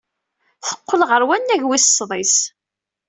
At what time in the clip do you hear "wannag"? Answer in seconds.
1.27-1.61